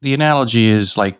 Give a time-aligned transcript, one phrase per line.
[0.00, 1.18] the analogy is like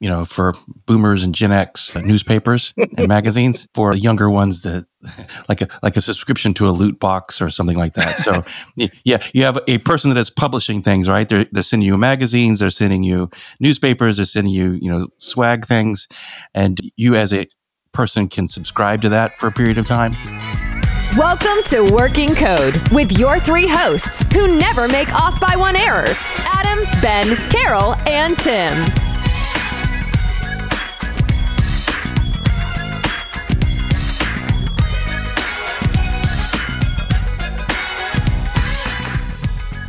[0.00, 0.54] you know for
[0.86, 4.84] boomers and gen x uh, newspapers and magazines for the younger ones that
[5.48, 8.16] like a like a subscription to a loot box or something like that.
[8.16, 8.42] So
[9.04, 11.28] yeah you have a person that is publishing things right?
[11.28, 13.30] They're, they're sending you magazines they're sending you
[13.60, 16.08] newspapers they're sending you you know swag things.
[16.54, 17.46] And you as a
[17.92, 20.12] person can subscribe to that for a period of time
[21.18, 26.26] Welcome to Working Code with your three hosts who never make off by one errors
[26.46, 28.72] Adam, Ben, Carol, and Tim.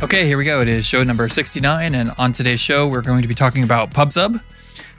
[0.02, 0.60] Okay, here we go.
[0.60, 3.92] It is show number 69, and on today's show, we're going to be talking about
[3.92, 4.42] PubSub,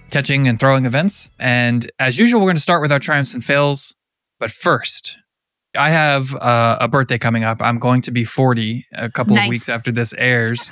[0.09, 1.29] catching and throwing events.
[1.37, 3.93] And as usual, we're going to start with our triumphs and fails.
[4.39, 5.19] But first,
[5.75, 7.61] I have uh, a birthday coming up.
[7.61, 9.45] I'm going to be 40 a couple Nice.
[9.45, 10.71] of weeks after this airs.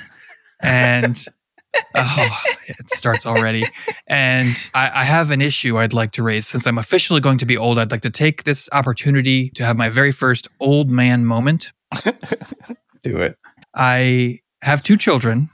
[0.62, 1.16] And
[1.94, 3.64] oh, it starts already.
[4.06, 6.46] And I, I have an issue I'd like to raise.
[6.46, 9.76] Since I'm officially going to be old, I'd like to take this opportunity to have
[9.76, 11.72] my very first old man moment.
[13.02, 13.36] Do it.
[13.74, 15.50] I have two children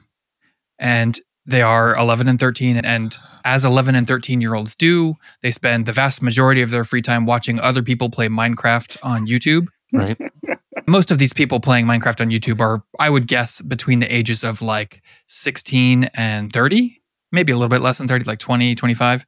[0.78, 1.18] and
[1.50, 5.86] they are 11 and 13 and as 11 and 13 year olds do they spend
[5.86, 9.66] the vast majority of their free time watching other people play minecraft on youtube.
[9.92, 10.18] Right.
[10.88, 14.44] Most of these people playing minecraft on youtube are i would guess between the ages
[14.44, 17.00] of like 16 and 30
[17.32, 19.26] maybe a little bit less than 30 like 20 25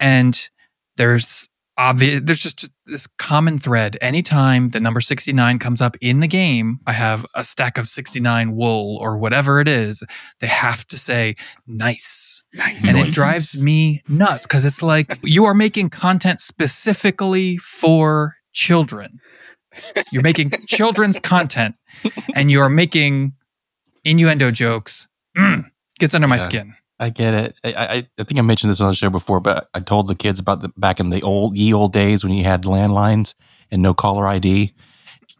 [0.00, 0.50] and
[0.96, 6.26] there's obvious there's just this common thread anytime the number 69 comes up in the
[6.28, 10.02] game i have a stack of 69 wool or whatever it is
[10.40, 11.34] they have to say
[11.66, 12.86] nice Nice.
[12.88, 19.18] and it drives me nuts because it's like you are making content specifically for children.
[20.10, 21.74] You're making children's content
[22.34, 23.34] and you're making
[24.04, 25.06] innuendo jokes.
[25.36, 25.64] Mm,
[25.98, 26.42] gets under my Yeah.
[26.42, 26.74] skin.
[26.98, 27.56] I get it.
[27.64, 30.14] I, I, I think I mentioned this on the show before, but I told the
[30.14, 33.34] kids about the back in the old ye old days when you had landlines
[33.70, 34.72] and no caller ID.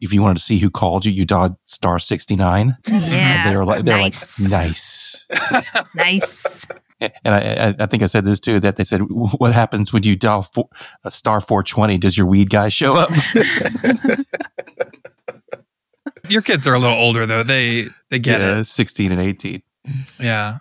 [0.03, 2.77] If you wanted to see who called you, you dialed star sixty nine.
[2.87, 3.49] Yeah.
[3.49, 4.41] they were like, they're nice.
[4.51, 5.29] like, nice.
[5.95, 6.67] Nice.
[7.01, 8.59] And I, I, I think I said this too.
[8.61, 10.69] That they said, "What happens when you dial four,
[11.05, 11.99] a star four twenty?
[11.99, 13.11] Does your weed guy show up?"
[16.29, 17.43] Your kids are a little older though.
[17.43, 18.65] They they get yeah, it.
[18.65, 19.63] sixteen and eighteen.
[20.19, 20.59] Yeah.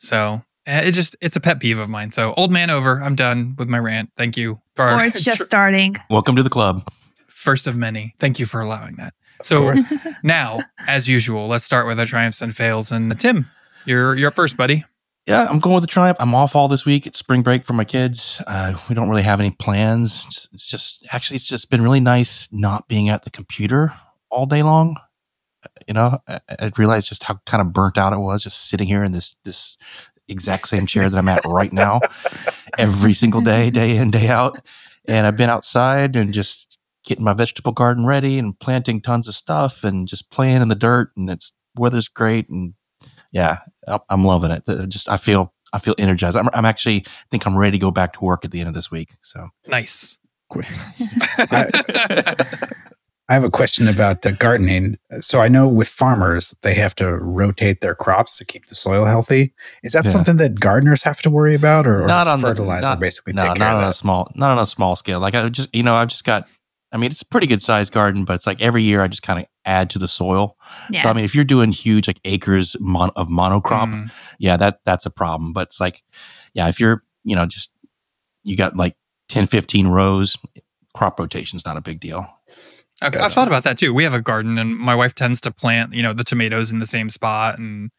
[0.00, 2.10] So eh, it just it's a pet peeve of mine.
[2.10, 3.02] So old man over.
[3.02, 4.10] I'm done with my rant.
[4.16, 5.94] Thank you for Or it's just starting.
[6.08, 6.90] Welcome to the club.
[7.28, 8.14] first of many.
[8.18, 9.12] Thank you for allowing that.
[9.42, 9.74] So
[10.22, 12.90] now, as usual, let's start with our triumphs and fails.
[12.90, 13.46] And Tim,
[13.84, 14.84] you're you're up first, buddy.
[15.26, 16.16] Yeah, I'm going with the Triumph.
[16.18, 17.06] I'm off all this week.
[17.06, 18.42] It's spring break for my kids.
[18.46, 20.24] Uh, we don't really have any plans.
[20.26, 23.92] It's, it's just actually, it's just been really nice not being at the computer
[24.30, 24.96] all day long.
[25.90, 28.86] You know, I, I realized just how kind of burnt out it was just sitting
[28.86, 29.76] here in this this
[30.28, 31.98] exact same chair that I'm at right now,
[32.78, 34.60] every single day, day in day out.
[35.08, 39.34] And I've been outside and just getting my vegetable garden ready and planting tons of
[39.34, 41.10] stuff and just playing in the dirt.
[41.16, 42.74] And it's weather's great and
[43.32, 43.58] yeah,
[43.88, 44.66] I- I'm loving it.
[44.66, 46.36] The- Just I feel I feel energized.
[46.36, 48.74] I'm, I'm actually think I'm ready to go back to work at the end of
[48.74, 49.16] this week.
[49.22, 50.18] So Nice.
[50.54, 52.34] I
[53.34, 54.98] have a question about uh, gardening.
[55.20, 59.04] So I know with farmers, they have to rotate their crops to keep the soil
[59.04, 59.52] healthy.
[59.82, 60.10] Is that Yeah.
[60.10, 63.00] something that gardeners have to worry about, or, or not does on the fertilizer not,
[63.00, 65.20] basically no, take care not of on a small not on a small scale.
[65.20, 66.48] Like I just you know I've just got.
[66.92, 69.22] I mean, it's a pretty good sized garden, but it's like every year I just
[69.22, 70.56] kind of add to the soil.
[70.90, 71.02] Yeah.
[71.04, 74.10] So I mean, if you're doing huge like acres mon- of monocrop, Mm.
[74.40, 75.52] yeah, that that's a problem.
[75.52, 76.02] But it's like,
[76.52, 77.70] yeah, if you're you know just
[78.42, 78.96] you got like
[79.28, 80.36] 10, 15 rows,
[80.96, 82.26] crop rotation is not a big deal.
[83.02, 83.94] Okay, I've thought about that too.
[83.94, 86.78] We have a garden, and my wife tends to plant, you know, the tomatoes in
[86.80, 87.90] the same spot and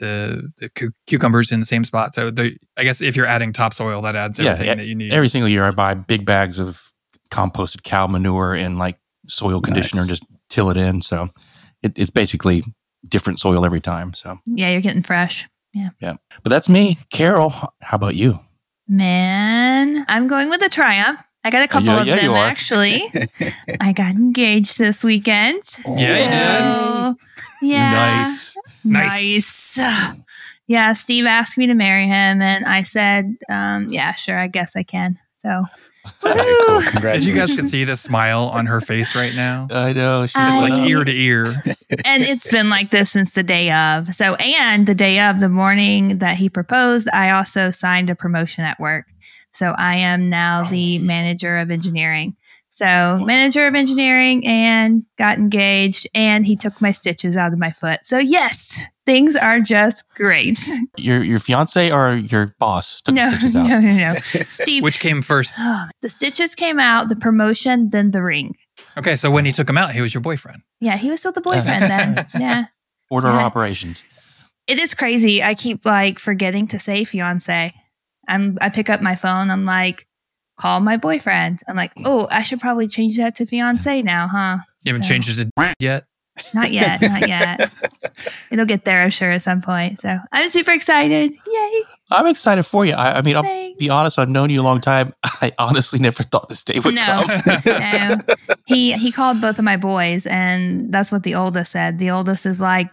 [0.00, 2.14] the the cu- cucumbers in the same spot.
[2.14, 5.12] So the, I guess if you're adding topsoil, that adds everything yeah, that you need.
[5.12, 6.82] Every single year, I buy big bags of
[7.30, 10.08] composted cow manure and like soil conditioner, Nice.
[10.08, 11.00] and just till it in.
[11.02, 11.28] So
[11.82, 12.64] it, it's basically
[13.08, 14.14] different soil every time.
[14.14, 15.48] So, yeah, you're getting fresh.
[15.72, 15.90] Yeah.
[16.00, 16.14] Yeah.
[16.42, 17.50] But that's me, Carol.
[17.50, 18.40] How about you?
[18.88, 21.20] Man, I'm going with a triumph.
[21.42, 23.02] I got a couple yeah, of yeah, them actually.
[23.80, 25.62] I got engaged this weekend.
[25.86, 26.76] Yeah, you did.
[26.76, 27.16] So,
[27.62, 27.92] Yeah.
[27.92, 28.56] Nice.
[28.84, 29.78] Nice.
[29.78, 30.22] Nice.
[30.66, 34.76] Yeah, Steve asked me to marry him, and I said, um, "Yeah, sure, I guess
[34.76, 35.64] I can." So,
[36.22, 36.76] Very cool.
[36.76, 37.08] woo.
[37.10, 40.26] If you guys can see the smile on her face right now, I know.
[40.26, 41.46] She's I- it's like ear to ear.
[42.04, 44.14] and it's been like this since the day of.
[44.14, 48.62] So, and the day of, the morning that he proposed, I also signed a promotion
[48.64, 49.06] at work.
[49.52, 52.36] So, I am now the manager of engineering.
[52.72, 57.72] So, manager of engineering and got engaged, and he took my stitches out of my
[57.72, 58.00] foot.
[58.04, 60.56] So, yes, things are just great.
[60.96, 63.66] Your your fiance or your boss took No, the stitches out?
[63.66, 64.12] no, no.
[64.14, 64.14] no.
[64.46, 65.56] Steve, Which came first?
[66.00, 68.54] the stitches came out, the promotion, then the ring.
[68.96, 70.62] Okay, so when he took him out, he was your boyfriend.
[70.80, 72.26] Yeah, he was still the boyfriend then.
[72.38, 72.64] Yeah.
[73.10, 73.44] Order of Yeah.
[73.46, 74.04] operations.
[74.68, 75.42] It is crazy.
[75.42, 77.72] I keep like forgetting to say fiance.
[78.28, 80.06] I'm I pick up my phone, I'm like,
[80.58, 81.60] call my boyfriend.
[81.68, 82.02] I'm like, mm.
[82.04, 84.58] oh, I should probably change that to fiance now, huh?
[84.82, 86.04] You haven't So- changed it yet.
[86.54, 87.70] Not yet, not yet.
[88.50, 90.00] It'll get there, I'm sure, at some point.
[90.00, 91.32] So I'm super excited.
[91.46, 91.82] Yay.
[92.12, 92.94] I'm excited for you.
[92.94, 93.78] I, I mean, I'll Thanks.
[93.78, 94.18] be honest.
[94.18, 95.12] I've known you a long time.
[95.42, 97.02] I honestly never thought this day would No.
[97.02, 97.62] come.
[97.66, 98.16] No.
[98.66, 101.98] he he called both of my boys, and that's what the oldest said.
[101.98, 102.88] The oldest is like,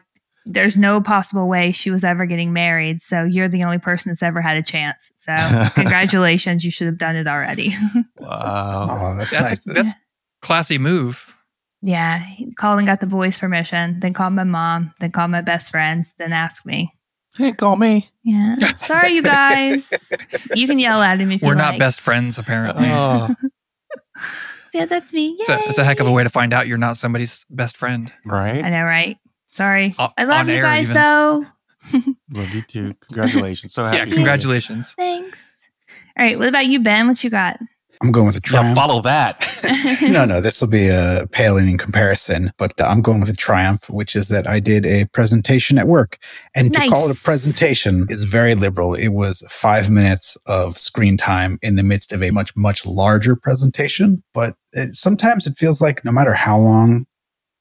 [0.48, 3.02] "There's no possible way she was ever getting married.
[3.02, 5.12] So you're the only person that's ever had a chance.
[5.16, 5.36] So
[5.76, 7.70] congratulations, you should have done it already."
[8.20, 8.88] Wow.
[8.90, 9.66] Oh, that's, That's nice.
[9.68, 9.96] a, that's
[10.42, 11.34] classy move.
[11.82, 14.00] yeah, he called and got the boys' permission.
[14.00, 14.94] Then called my mom.
[15.00, 16.14] Then called my best friends.
[16.18, 16.90] Then asked me.
[17.38, 18.10] Hey, call me.
[18.24, 20.12] Yeah, sorry, you guys.
[20.56, 21.80] You can yell at him if We're you not like.
[21.80, 22.86] best friends, apparently.
[22.88, 23.30] Oh,
[24.74, 25.36] Yeah, that's me.
[25.40, 27.78] It's a, it's a heck of a way to find out you're not somebody's best
[27.78, 28.12] friend.
[28.26, 28.64] Right?
[28.64, 29.18] I know, right?
[29.58, 29.96] Sorry.
[29.98, 30.94] O- I love you guys, even.
[31.02, 31.46] though.
[32.32, 32.94] Love you too.
[33.08, 33.74] Congratulations.
[33.74, 33.98] So happy.
[33.98, 34.94] Yeah, congratulations.
[34.94, 35.72] Thanks.
[36.20, 36.38] All right.
[36.38, 37.08] What about you, Ben?
[37.08, 37.58] What you got?
[38.02, 38.78] I'm going with a Yeah, triumph.
[38.78, 39.44] follow that.
[40.12, 43.34] no, no, this will be a pale in comparison, but uh, I'm going with a
[43.36, 46.20] triumph, which is that I did a presentation at work.
[46.54, 48.94] And to call it a presentation is very liberal.
[48.94, 53.36] It was five minutes of screen time in the midst of a much, much larger
[53.36, 54.24] presentation.
[54.34, 57.08] But it, sometimes it feels like no matter how long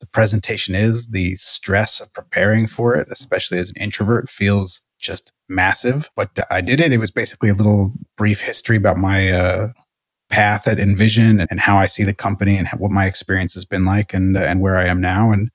[0.06, 5.32] the presentation is, the stress of preparing for it, especially as an introvert, feels just
[5.48, 6.10] massive.
[6.16, 6.92] But I did it.
[6.92, 9.68] It was basically a little brief history about my, uh,
[10.28, 13.84] path at InVision and how I see the company and what my experience has been
[13.84, 15.30] like and uh, and where I am now.
[15.30, 15.50] And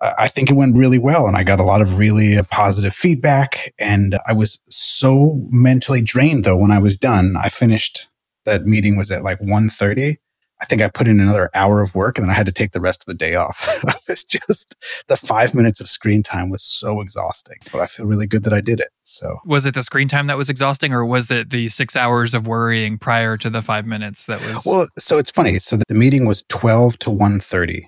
[0.00, 2.94] I think it went really well, and I got a lot of really uh, positive
[2.94, 3.72] feedback.
[3.78, 7.36] And I was so mentally drained though when I was done.
[7.36, 8.08] I finished
[8.44, 10.18] that meeting was at like 1.30.
[10.60, 12.72] I think I put in another hour of work and then I had to take
[12.72, 13.78] the rest of the day off.
[14.08, 14.74] it's just
[15.06, 18.52] the five minutes of screen time was so exhausting, but I feel really good that
[18.52, 18.88] I did it.
[19.04, 22.34] So Was it the screen time that was exhausting, or was it the six hours
[22.34, 24.64] of worrying prior to the five minutes that was?
[24.66, 25.58] Well, so it's funny.
[25.58, 27.84] So the meeting was 12 to 1.30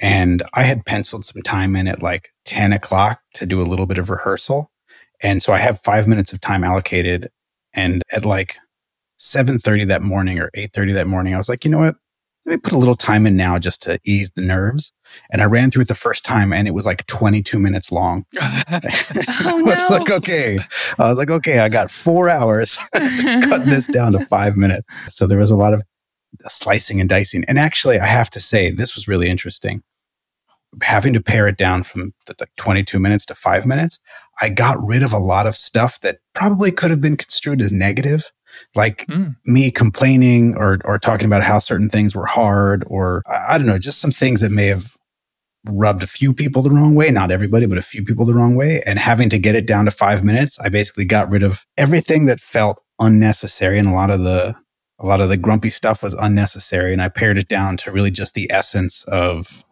[0.00, 3.86] and I had penciled some time in at like 10 o'clock to do a little
[3.86, 4.70] bit of rehearsal.
[5.22, 7.30] And so I have five minutes of time allocated.
[7.72, 8.58] And at like
[9.18, 11.96] 7.30 that morning or 8.30 that morning, I was like, you know what?
[12.44, 14.92] Let me put a little time in now just to ease the nerves.
[15.32, 18.24] And I ran through it the first time and it was like 22 minutes long.
[19.48, 19.96] Oh, I was no.
[19.96, 20.58] like, okay.
[20.98, 25.14] I was like, okay, I got four hours cut this down to five minutes.
[25.14, 25.82] So there was a lot of
[26.46, 27.44] slicing and dicing.
[27.48, 29.82] And actually, I have to say, this was really interesting.
[30.82, 33.98] Having to pare it down from the, like 22 minutes to five minutes,
[34.40, 37.72] I got rid of a lot of stuff that probably could have been construed as
[37.72, 38.30] negative.
[38.74, 39.36] Like Mm.
[39.44, 43.66] me complaining or, or talking about how certain things were hard, or I I don't
[43.66, 44.96] know, just some things that may have
[45.68, 48.54] rubbed a few people the wrong way, not everybody, but a few people the wrong
[48.54, 48.80] way.
[48.86, 52.26] And having to get it down to five minutes, I basically got rid of everything
[52.26, 53.78] that felt unnecessary.
[53.78, 54.54] And a lot of the,
[54.98, 56.92] a lot of the grumpy stuff was unnecessary.
[56.92, 59.64] And I pared it down to really just the essence of,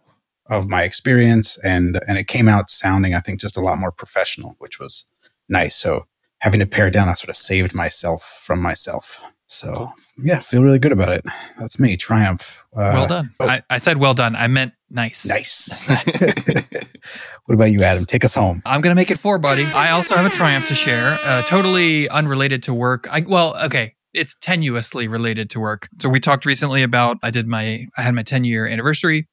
[0.51, 1.59] of my experience.
[1.59, 5.07] And, and it came out sounding, I think, just a lot more professional, which was
[5.49, 5.77] nice.
[5.77, 6.07] So
[6.45, 9.19] having to pare down, I sort of saved myself from myself.
[9.47, 11.25] So yeah, feel really good about it.
[11.59, 11.97] That's me.
[11.97, 12.67] Triumph.
[12.77, 13.31] Uh, well done.
[13.41, 13.47] oh.
[13.47, 14.37] I, I said well done.
[14.37, 15.27] I meant nice.
[15.27, 15.89] Nice.
[17.47, 18.05] what about you, Adam?
[18.05, 18.61] Take us home.
[18.67, 19.65] I'm gonna make it four, buddy.
[19.65, 21.19] I also have a triumph to share.
[21.25, 23.09] Uh, totally unrelated to work.
[23.11, 23.95] I well, okay.
[24.13, 25.89] It's tenuously related to work.
[25.99, 29.29] So we talked recently about I did my I had my 10 year anniversary.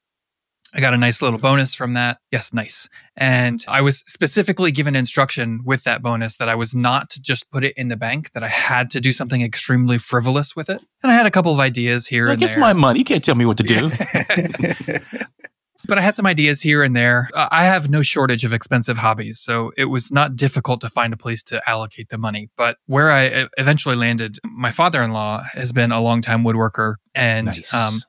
[0.74, 2.18] I got a nice little bonus from that.
[2.30, 2.88] Yes, nice.
[3.16, 7.50] And I was specifically given instruction with that bonus that I was not to just
[7.50, 10.80] put it in the bank, that I had to do something extremely frivolous with it.
[11.02, 12.62] And I had a couple of ideas here like and it's there.
[12.62, 13.00] my money.
[13.00, 13.90] You can't tell me what to do.
[15.88, 17.28] but I had some ideas here and there.
[17.34, 21.12] Uh, I have no shortage of expensive hobbies, so it was not difficult to find
[21.12, 22.48] a place to allocate the money.
[22.56, 27.74] But where I eventually landed, my father-in-law has been a longtime woodworker, and Nice.
[27.74, 28.00] um,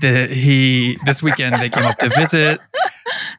[0.00, 2.60] the, he this weekend they came up to visit,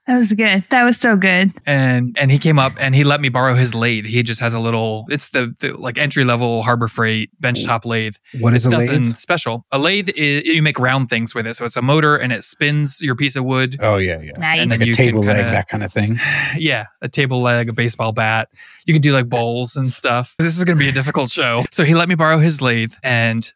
[0.07, 0.63] That was good.
[0.71, 1.51] That was so good.
[1.67, 4.05] and and he came up and he let me borrow his lathe.
[4.05, 8.15] He just has a little, it's the, the like entry level Harbor Freight benchtop lathe.
[8.39, 9.15] what is It's a nothing lathe?
[9.15, 9.65] special.
[9.71, 12.43] A lathe is you make round things with it, so it's a motor and it
[12.43, 13.75] spins your piece of wood.
[13.79, 14.31] Oh yeah, yeah.
[14.37, 14.61] Nice.
[14.61, 16.17] And Like then a you can table leg, kinda- that kind of thing.
[16.57, 18.49] yeah, a table leg, a baseball bat.
[18.87, 20.33] You can do like bowls and stuff.
[20.39, 21.63] This is going to be a difficult show.
[21.71, 23.47] So he let me borrow his lathe and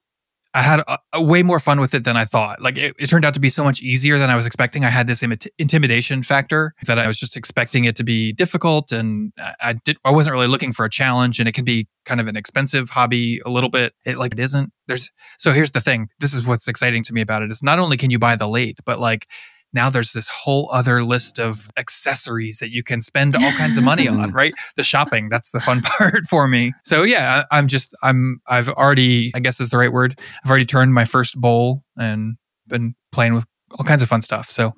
[0.53, 2.62] I had a, a way more fun with it than I thought.
[2.62, 4.86] Like it, it, turned out to be so much easier than I was expecting.
[4.86, 8.91] I had this Im- intimidation factor that I was just expecting it to be difficult,
[8.91, 9.98] and I did.
[10.05, 12.89] I wasn't really looking for a challenge, and it can be kind of an expensive
[12.89, 13.93] hobby a little bit.
[14.05, 14.72] It like it isn't.
[14.88, 16.10] There's so here's the thing.
[16.19, 18.48] This is what's exciting to me about it is not only can you buy the
[18.48, 19.27] lathe, but like
[19.73, 23.83] now there's this whole other list of accessories that you can spend all kinds of
[23.83, 24.53] money on, right?
[24.75, 26.73] The shopping, that's the fun part for me.
[26.83, 30.19] So yeah, I, am just, I'm, I've already, I guess is the right word.
[30.43, 32.35] I've already turned my first bowl and
[32.67, 33.45] been playing with
[33.77, 34.49] all kinds of fun stuff.
[34.49, 34.73] So,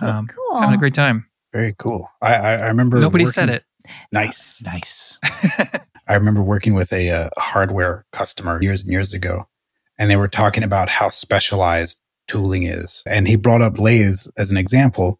[0.00, 0.60] um, cool.
[0.60, 1.28] having a great time.
[1.52, 2.08] Very cool.
[2.20, 3.64] I, I, I remember nobody working, said it.
[4.12, 4.62] Nice.
[4.62, 5.18] Nice.
[6.08, 9.46] I remember working with a, a hardware customer years and years ago,
[9.98, 13.02] and they were talking about how specialized tooling is.
[13.06, 15.18] And he brought up lathes as an example.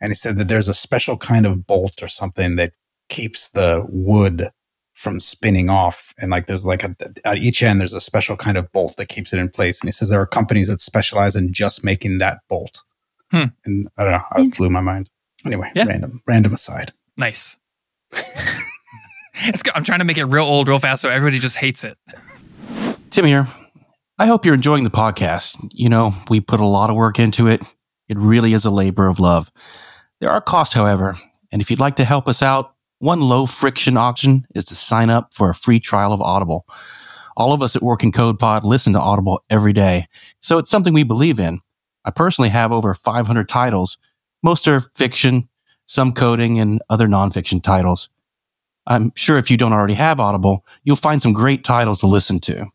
[0.00, 2.72] And he said that there's a special kind of bolt or something that
[3.08, 4.50] keeps the wood
[4.94, 6.12] from spinning off.
[6.18, 9.08] And like there's like a, at each end, there's a special kind of bolt that
[9.08, 9.80] keeps it in place.
[9.80, 12.82] And he says there are companies that specialize in just making that bolt.
[13.30, 13.44] Hmm.
[13.64, 15.10] And I don't know, I was blew my mind.
[15.44, 15.84] Anyway, yeah.
[15.84, 16.92] random, random aside.
[17.16, 17.56] Nice.
[19.74, 21.96] I'm trying to make it real old, real fast, so everybody just hates it.
[23.10, 23.46] Tim here.
[24.20, 25.56] I hope you're enjoying the podcast.
[25.72, 27.62] You know, we put a lot of work into it.
[28.08, 29.52] It really is a labor of love.
[30.18, 31.16] There are costs, however,
[31.52, 35.08] and if you'd like to help us out, one low friction option is to sign
[35.08, 36.66] up for a free trial of Audible.
[37.36, 40.08] All of us at Working Code Pod listen to Audible every day,
[40.40, 41.60] so it's something we believe in.
[42.04, 43.98] I personally have over 500 titles.
[44.42, 45.48] Most are fiction,
[45.86, 48.08] some coding, and other nonfiction titles.
[48.84, 52.40] I'm sure if you don't already have Audible, you'll find some great titles to listen
[52.40, 52.66] to.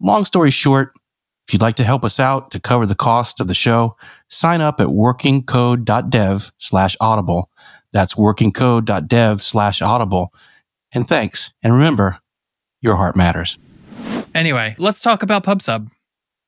[0.00, 0.92] Long story short,
[1.46, 3.96] if you'd like to help us out to cover the cost of the show,
[4.28, 7.50] sign up at workingcode.dev slash audible.
[7.92, 10.32] That's workingcode.dev slash audible.
[10.92, 11.52] And thanks.
[11.62, 12.20] And remember,
[12.80, 13.58] your heart matters.
[14.34, 15.90] Anyway, let's talk about PubSub.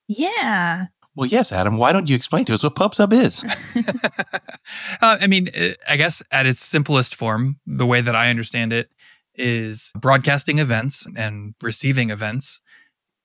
[0.08, 0.86] Yeah.
[1.14, 1.76] Well, yes, Adam.
[1.76, 3.44] Why don't you explain to us what PubSub is?
[5.02, 8.72] uh, I mean, uh, I guess at its simplest form, the way that I understand
[8.72, 8.88] it
[9.34, 12.60] is broadcasting events and receiving events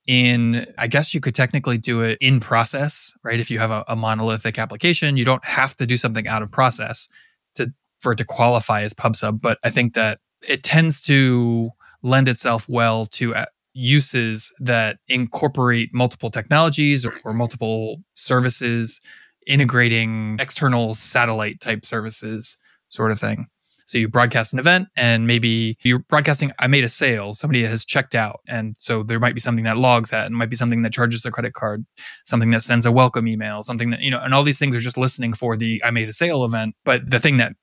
[0.07, 3.39] in, I guess you could technically do it in process, right?
[3.39, 6.49] If you have a, a, monolithic application, you don't have to do something out of
[6.49, 7.09] process
[7.55, 9.41] to, for it to qualify as PubSub.
[9.41, 11.71] But I think that it tends to
[12.01, 19.01] lend itself well to uh, uses that incorporate multiple technologies or, or multiple services,
[19.45, 22.57] integrating external satellite type services,
[22.89, 23.47] sort of thing.
[23.87, 27.85] So you broadcast an event and maybe you're broadcasting, I made a sale, somebody has
[27.85, 28.41] checked out.
[28.45, 31.25] And so there might be something that logs that and might be something that charges
[31.25, 31.85] a credit card,
[32.25, 34.81] something that sends a welcome email, something that, you know, and all these things are
[34.81, 36.75] just listening for the I made a sale event.
[36.83, 37.53] But the thing that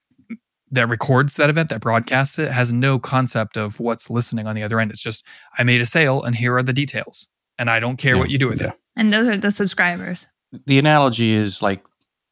[0.70, 4.62] that records that event, that broadcasts it, has no concept of what's listening on the
[4.62, 4.90] other end.
[4.90, 5.24] It's just,
[5.58, 7.28] I made a sale and here are the details.
[7.58, 8.68] And I don't care yeah, what you do with yeah.
[8.68, 8.80] it.
[8.96, 10.26] And those are the subscribers.
[10.66, 11.84] The analogy is like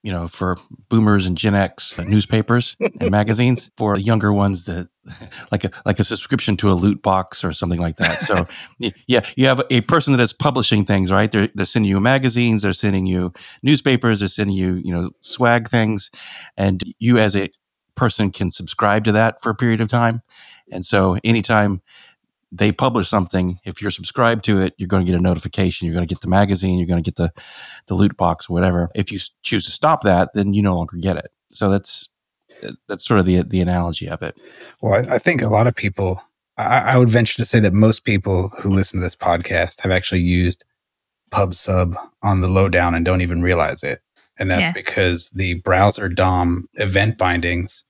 [0.03, 3.71] you know, for boomers and Gen X newspapers and magazines.
[3.77, 4.89] For the younger ones, that
[5.53, 8.21] like a like a subscription to a loot box or something like that.
[8.21, 8.47] So
[9.07, 11.31] yeah, you have a person that is publishing things, right?
[11.31, 13.33] They're they're sending you magazines, they're sending you
[13.63, 16.11] newspapers, they're sending you you know swag things,
[16.57, 17.51] and you as a
[17.95, 20.23] person can subscribe to that for a period of time.
[20.71, 21.83] And so anytime
[22.55, 25.87] they publish something, if you're subscribed to it, you're going to get a notification.
[25.87, 26.79] You're going to get the magazine.
[26.79, 27.33] You're going to get the,
[27.87, 28.91] the loot box, whatever.
[28.95, 31.33] If you choose to stop that, then you no longer get it.
[31.51, 32.11] So that's
[32.87, 34.39] that's sort of the the analogy of it.
[34.81, 36.21] Well, I, I think a lot of people.
[36.59, 39.91] I, I, would venture to say that most people who listen to this podcast have
[39.91, 40.67] actually used
[41.31, 44.03] PubSub on the lowdown and don't even realize it.
[44.39, 44.73] And that's yeah.
[44.75, 47.85] because the browser DOM event bindings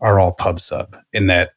[0.00, 1.52] are all PubSub in that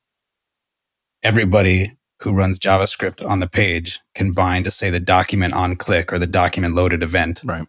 [1.24, 6.14] everybody who runs JavaScript on the page can bind to say the document on click
[6.14, 7.42] or the document loaded event.
[7.44, 7.68] Right.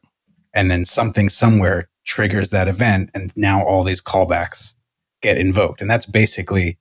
[0.55, 4.75] And then something somewhere triggers that event and now all these callbacks
[5.21, 5.81] get invoked.
[5.81, 6.79] And that's basically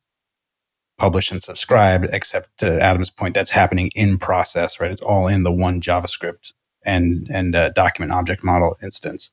[0.97, 4.91] publish and subscribe, except to Adam's point, that's happening in process, right?
[4.91, 6.53] It's all in the one JavaScript
[6.85, 9.31] and and uh, document object model instance.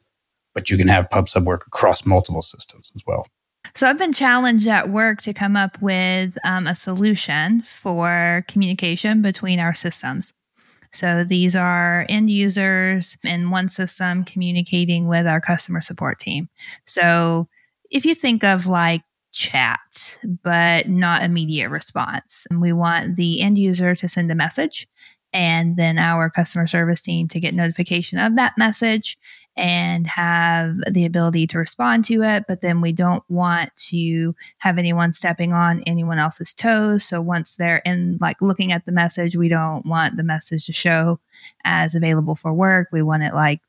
[0.55, 3.27] But you can have PubSub work across multiple systems as well.
[3.75, 9.23] So I've been challenged at work to come up with um, a solution for communication
[9.23, 10.35] between our systems.
[10.91, 16.51] So these are end users in one system communicating with our customer support team.
[16.85, 17.49] So
[17.91, 19.03] if you think of like
[19.33, 24.87] chat, but not immediate response, we want the end user to send a message
[25.33, 29.17] and then our customer service team to get notification of that message
[29.57, 32.45] and have the ability to respond to it.
[32.49, 37.05] But then we don't want to have anyone stepping on anyone else's toes.
[37.05, 40.73] So once they're in, like looking at the message, we don't want the message to
[40.73, 41.21] show
[41.65, 42.89] as available for work.
[42.93, 43.61] We want it like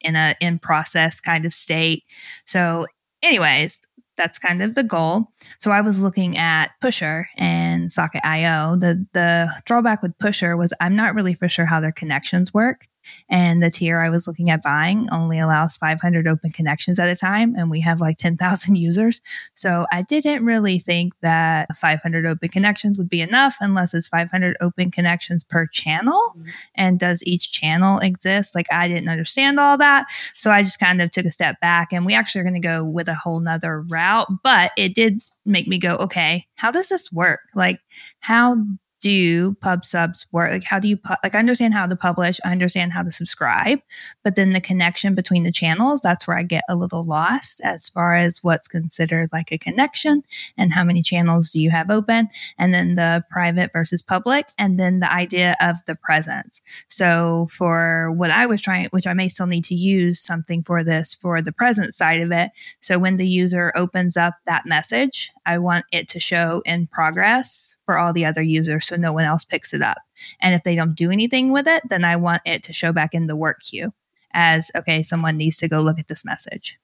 [0.00, 2.04] in a in process kind of state.
[2.44, 2.86] So,
[3.22, 3.82] anyways,
[4.16, 5.28] that's kind of the goal.
[5.58, 8.76] So I was looking at Pusher and Socket.io.
[8.76, 12.86] The the drawback with Pusher was I'm not really for sure how their connections work.
[13.28, 17.16] And the tier I was looking at buying only allows 500 open connections at a
[17.16, 17.54] time.
[17.56, 19.20] And we have like 10,000 users.
[19.54, 24.56] So I didn't really think that 500 open connections would be enough unless it's 500
[24.60, 26.20] open connections per channel.
[26.36, 26.48] Mm-hmm.
[26.74, 28.54] And does each channel exist?
[28.54, 30.06] Like I didn't understand all that.
[30.36, 32.60] So I just kind of took a step back and we actually are going to
[32.60, 34.28] go with a whole nother route.
[34.42, 37.40] But it did make me go, okay, how does this work?
[37.54, 37.80] Like,
[38.20, 38.56] how
[39.02, 40.50] do pub subs work?
[40.50, 41.34] Like, how do you pu- like?
[41.34, 43.80] I understand how to publish, I understand how to subscribe,
[44.22, 47.88] but then the connection between the channels, that's where I get a little lost as
[47.88, 50.22] far as what's considered like a connection
[50.56, 52.28] and how many channels do you have open,
[52.58, 56.62] and then the private versus public, and then the idea of the presence.
[56.88, 60.84] So, for what I was trying, which I may still need to use something for
[60.84, 62.50] this for the present side of it.
[62.78, 67.76] So, when the user opens up that message, I want it to show in progress
[67.84, 69.96] for all the other users so no one else picks it up.
[70.42, 73.14] And if they don't do anything with it, then I want it to show back
[73.14, 73.94] in the work queue
[74.34, 76.78] as okay, someone needs to go look at this message.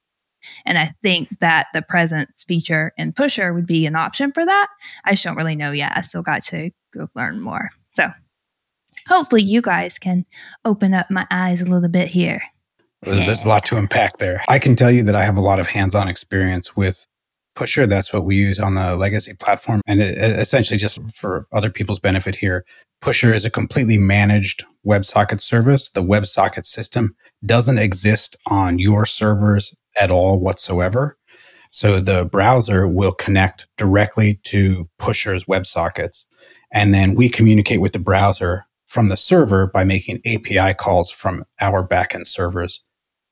[0.65, 4.69] And I think that the presence feature in Pusher would be an option for that.
[5.05, 5.93] I just don't really know yet.
[5.95, 7.69] I still got to go learn more.
[7.91, 8.09] So
[9.07, 10.25] hopefully you guys can
[10.65, 12.41] open up my eyes a little bit here.
[13.03, 14.43] There's a lot to unpack there.
[14.49, 17.07] I can tell you that I have a lot of hands on experience with
[17.59, 17.89] Pusher.
[17.89, 19.81] That's what we use on the legacy platform.
[19.85, 22.65] And it, essentially, just for other people's benefit here,
[23.01, 25.91] Pusher is a completely managed WebSocket service.
[25.91, 31.19] The WebSocket system doesn't exist on your servers at all whatsoever.
[31.71, 36.27] So the browser will connect directly to Pusher's WebSockets.
[36.73, 41.45] And then we communicate with the browser from the server by making API calls from
[41.61, 42.85] our backend servers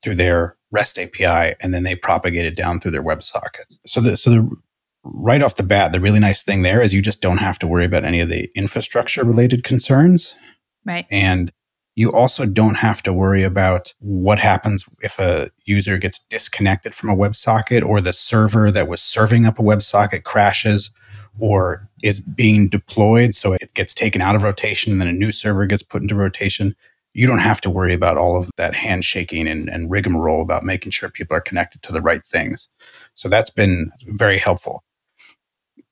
[0.03, 3.79] through their REST API, and then they propagate it down through their WebSockets.
[3.87, 4.57] So the so the
[5.03, 7.67] right off the bat, the really nice thing there is you just don't have to
[7.67, 10.37] worry about any of the infrastructure related concerns.
[10.85, 11.07] Right.
[11.11, 11.51] And
[11.95, 17.09] you also don't have to worry about what happens if a user gets disconnected from
[17.09, 20.91] a WebSocket or the server that was serving up a WebSocket crashes
[21.39, 23.35] or is being deployed.
[23.35, 26.15] So it gets taken out of rotation and then a new server gets put into
[26.15, 26.77] rotation
[27.17, 30.93] you don't have to worry about all of that handshaking and, and rigmarole about making
[30.93, 32.69] sure people are connected to the right things.
[33.15, 34.85] So that's been very helpful.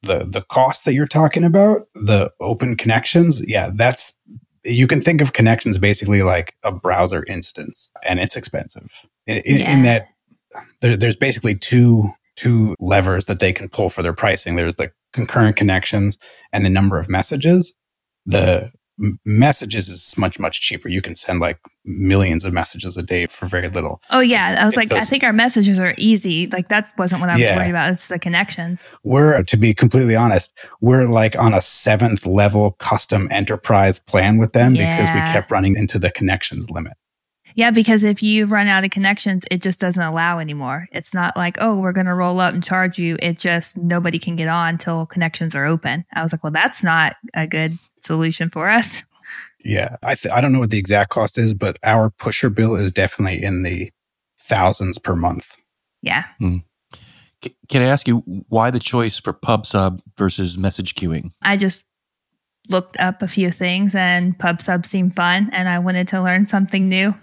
[0.03, 4.13] The the cost that you're talking about, the open connections, yeah, that's
[4.65, 8.93] you can think of connections basically like a browser instance, and it's expensive.
[9.27, 9.75] In, yeah.
[9.75, 10.09] in that
[10.83, 12.05] there, there's basically two
[12.37, 14.57] two levers that they can pull for their pricing.
[14.57, 16.19] There's the concurrent connections
[16.53, 17.73] and the number of messages.
[18.27, 18.73] The
[19.25, 23.47] messages is much much cheaper you can send like millions of messages a day for
[23.47, 26.69] very little oh yeah i was like those, i think our messages are easy like
[26.69, 27.57] that wasn't what i was yeah.
[27.57, 32.25] worried about it's the connections we're to be completely honest we're like on a seventh
[32.27, 34.97] level custom enterprise plan with them yeah.
[34.97, 36.95] because we kept running into the connections limit
[37.57, 40.89] yeah, because if you run out of connections, it just doesn't allow anymore.
[40.91, 43.17] It's not like, oh, we're going to roll up and charge you.
[43.23, 46.05] It just nobody can get on until connections are open.
[46.13, 49.05] I was like, well, that's not a good solution for us.
[49.65, 52.77] Yeah, I th- I don't know what the exact cost is, but our pusher bill
[52.77, 53.91] is definitely in the
[54.39, 55.57] thousands per month.
[56.03, 56.25] Yeah.
[56.39, 56.59] Hmm.
[57.69, 61.33] can I ask you why the choice for PubSub versus message queuing?
[61.43, 61.87] I just
[62.69, 66.89] looked up a few things and PubSub seemed fun and I wanted to learn something
[66.89, 67.15] new.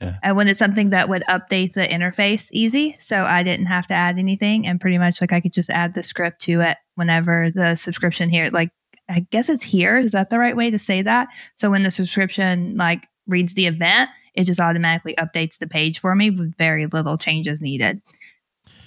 [0.00, 0.16] Yeah.
[0.22, 4.18] I wanted something that would update the interface easy so I didn't have to add
[4.18, 7.76] anything and pretty much like I could just add the script to it whenever the
[7.76, 8.70] subscription here like
[9.08, 9.96] I guess it's here.
[9.96, 11.28] Is that the right way to say that?
[11.54, 16.14] So when the subscription like reads the event, it just automatically updates the page for
[16.14, 18.00] me with very little changes needed.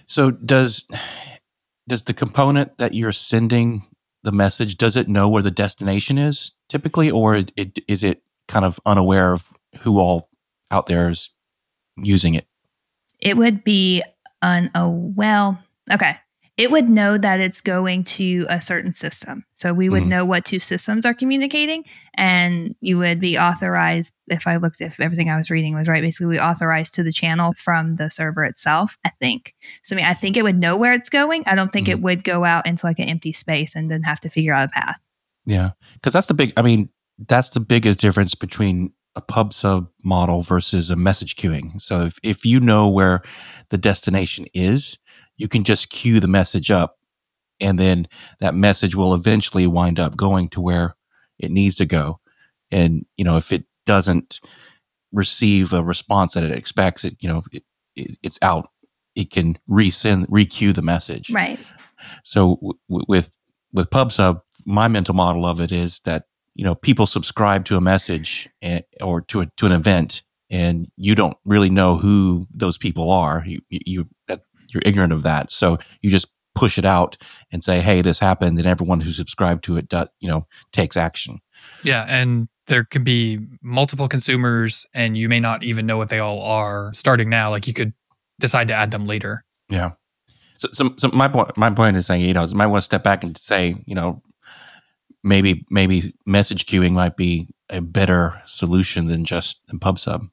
[0.06, 0.88] So does
[1.88, 3.86] does the component that you're sending
[4.24, 8.66] the message does it know where the destination is typically or it, is it kind
[8.66, 10.30] of unaware of who all
[10.70, 11.30] out there is
[11.96, 12.46] using it?
[13.20, 14.04] It would be
[14.42, 15.60] un oh well
[15.92, 16.16] okay
[16.58, 19.46] it would know that it's going to a certain system.
[19.54, 20.10] So we would mm-hmm.
[20.10, 24.14] know what two systems are communicating, and you would be authorized.
[24.28, 27.12] If I looked, if everything I was reading was right, basically we authorized to the
[27.12, 28.98] channel from the server itself.
[29.06, 29.54] I think.
[29.84, 31.44] So I mean, I think it would know where it's going.
[31.46, 32.00] I don't think mm-hmm.
[32.00, 34.70] it would go out into like an empty space and then have to figure out
[34.70, 35.00] a path.
[35.46, 36.54] Yeah, because that's the big.
[36.58, 36.90] I mean,
[37.28, 41.82] that's the biggest difference between a pub sub model versus a message queuing.
[41.82, 43.24] So if, if you know where
[43.70, 45.00] the destination is,
[45.38, 46.98] you can just queue the message up
[47.60, 48.08] and then
[48.40, 50.96] that message will eventually wind up going to where
[51.40, 52.20] it needs to go.
[52.72, 54.40] And, you know, if it doesn't
[55.12, 57.64] receive a response that it expects, it, you know, it,
[57.96, 58.70] it, it's out.
[59.16, 61.32] It can resend, requeue the message.
[61.32, 61.60] Right.
[62.24, 63.32] So w- with,
[63.74, 67.82] with PubSub, my mental model of it is that, you know, people subscribe to a
[67.82, 72.78] message and, or to a, to an event and you don't really know who those
[72.78, 73.44] people are.
[73.46, 74.42] You, you, that,
[74.78, 75.52] you're ignorant of that.
[75.52, 77.18] So you just push it out
[77.52, 78.58] and say, Hey, this happened.
[78.58, 81.40] And everyone who subscribed to it, does, you know, takes action.
[81.84, 82.06] Yeah.
[82.08, 86.42] And there can be multiple consumers and you may not even know what they all
[86.42, 87.50] are starting now.
[87.50, 87.94] Like you could
[88.40, 89.46] decide to add them later.
[89.70, 89.92] Yeah.
[90.58, 92.86] So, so, so my point, my point is saying, you know, you might want to
[92.86, 94.22] step back and say, you know,
[95.24, 100.30] maybe, maybe message queuing might be a better solution than just than PubSub.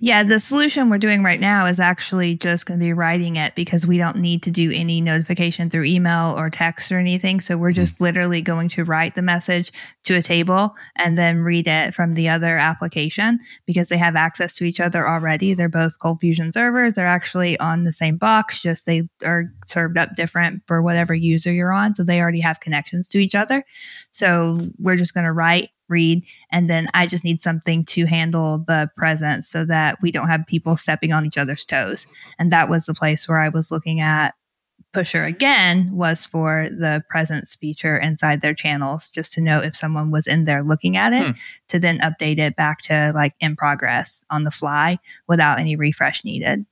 [0.00, 3.54] Yeah, the solution we're doing right now is actually just going to be writing it
[3.54, 7.40] because we don't need to do any notification through email or text or anything.
[7.40, 8.04] So we're just mm-hmm.
[8.04, 9.70] literally going to write the message
[10.04, 14.54] to a table and then read it from the other application because they have access
[14.56, 15.54] to each other already.
[15.54, 16.94] They're both Cold Fusion servers.
[16.94, 21.52] They're actually on the same box, just they are served up different for whatever user
[21.52, 21.94] you're on.
[21.94, 23.64] So they already have connections to each other.
[24.10, 26.24] So we're just going to write read.
[26.50, 30.46] And then I just need something to handle the presence so that we don't have
[30.46, 32.06] people stepping on each other's toes.
[32.38, 34.34] And that was the place where I was looking at
[34.92, 40.10] Pusher again was for the presence feature inside their channels, just to know if someone
[40.10, 41.32] was in there looking at it, hmm.
[41.68, 46.24] to then update it back to like in progress on the fly without any refresh
[46.24, 46.64] needed.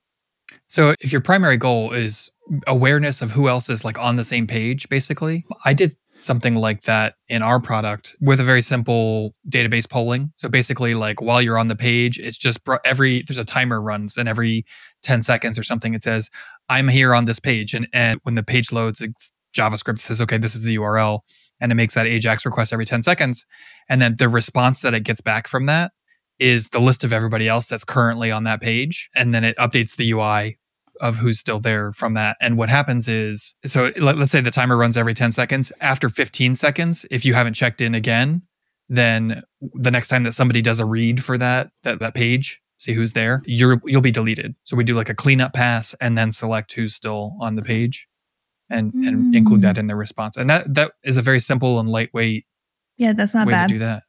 [0.66, 2.31] So if your primary goal is
[2.66, 6.83] awareness of who else is like on the same page, basically, I did something like
[6.83, 10.33] that in our product with a very simple database polling.
[10.37, 14.16] So basically, like while you're on the page, it's just every there's a timer runs,
[14.16, 14.64] and every
[15.02, 16.31] 10 seconds or something, it says,
[16.68, 20.38] "I'm here on this page," and and when the page loads, it's JavaScript says, "Okay,
[20.38, 21.20] this is the URL,"
[21.61, 23.46] and it makes that AJAX request every 10 seconds,
[23.88, 25.92] and then the response that it gets back from that
[26.38, 29.96] is the list of everybody else that's currently on that page, and then it updates
[29.96, 30.59] the UI
[31.00, 32.37] of who's still there from that.
[32.40, 35.72] And what happens is, so let, us say the timer runs every 10 seconds.
[35.80, 38.42] After 15 seconds, if you haven't checked in again,
[38.88, 42.92] then the next time that somebody does a read for that, that, that page, see
[42.92, 44.54] who's there, you're, you'll be deleted.
[44.64, 48.09] So we do like a cleanup pass and then select who's still on the page
[48.70, 49.06] and, mm.
[49.06, 50.37] and include that in the response.
[50.37, 52.46] And that, that is a very simple and lightweight
[52.98, 53.68] yeah, that's not way bad.
[53.68, 54.04] to do that.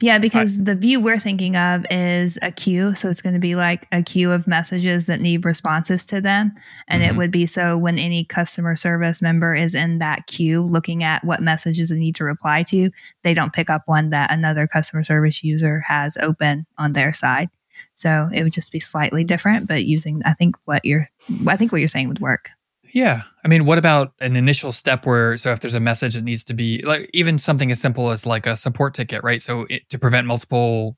[0.00, 2.94] Yeah, because I, the view we're thinking of is a queue.
[2.94, 6.52] So it's going to be like a queue of messages that need responses to them.
[6.88, 7.14] And mm-hmm.
[7.14, 11.24] it would be so when any customer service member is in that queue looking at
[11.24, 12.90] what messages they need to reply to,
[13.22, 17.48] they don't pick up one that another customer service user has open on their side.
[17.94, 21.08] So it would just be slightly different, but using I think what you're
[21.46, 22.50] I think what you're saying would work.
[22.94, 23.22] Yeah.
[23.44, 26.44] I mean, what about an initial step where, so if there's a message that needs
[26.44, 29.42] to be like even something as simple as like a support ticket, right?
[29.42, 30.96] So it, to prevent multiple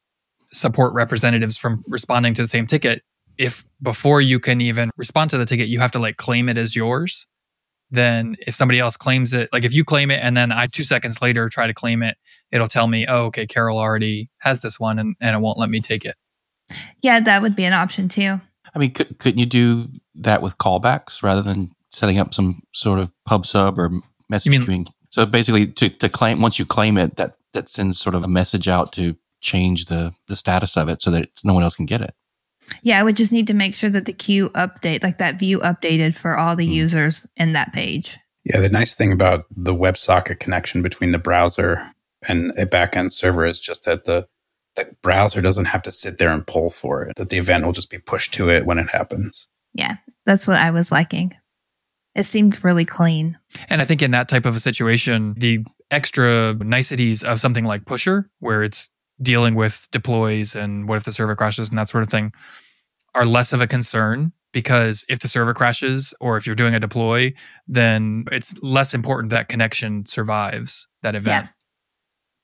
[0.52, 3.02] support representatives from responding to the same ticket,
[3.38, 6.58] if before you can even respond to the ticket, you have to like claim it
[6.58, 7.26] as yours,
[7.90, 10.84] then if somebody else claims it, like if you claim it and then I two
[10.84, 12.18] seconds later try to claim it,
[12.52, 15.70] it'll tell me, oh, okay, Carol already has this one and, and it won't let
[15.70, 16.16] me take it.
[17.00, 18.38] Yeah, that would be an option too.
[18.74, 22.98] I mean, could, couldn't you do that with callbacks rather than setting up some sort
[22.98, 23.90] of pub sub or
[24.28, 24.86] message mean, queuing.
[25.10, 28.28] So basically, to, to claim once you claim it, that that sends sort of a
[28.28, 31.86] message out to change the the status of it so that no one else can
[31.86, 32.14] get it.
[32.82, 35.60] Yeah, I would just need to make sure that the queue update, like that view
[35.60, 36.72] updated for all the mm.
[36.72, 38.18] users in that page.
[38.44, 41.92] Yeah, the nice thing about the WebSocket connection between the browser
[42.28, 44.28] and a backend server is just that the
[44.74, 47.16] the browser doesn't have to sit there and pull for it.
[47.16, 49.48] That the event will just be pushed to it when it happens.
[49.72, 51.32] Yeah, that's what I was liking
[52.16, 53.38] it seemed really clean.
[53.68, 57.84] And I think in that type of a situation, the extra niceties of something like
[57.84, 62.02] Pusher, where it's dealing with deploys and what if the server crashes and that sort
[62.02, 62.32] of thing,
[63.14, 66.80] are less of a concern because if the server crashes or if you're doing a
[66.80, 67.34] deploy,
[67.68, 71.46] then it's less important that connection survives that event.
[71.46, 71.50] Yeah.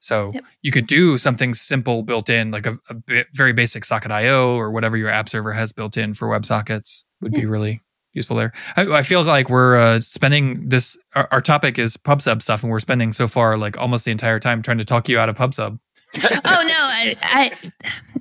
[0.00, 0.44] So yep.
[0.60, 4.70] you could do something simple built in, like a, a very basic socket IO or
[4.70, 7.40] whatever your app server has built in for WebSockets would yeah.
[7.40, 7.80] be really
[8.12, 8.52] useful there.
[8.76, 10.98] I, I feel like we're uh, spending this.
[11.14, 14.38] Our, our, topic is PubSub stuff, and we're spending so far like almost the entire
[14.38, 15.78] time trying to talk you out of PubSub.
[16.24, 17.52] oh no, I, I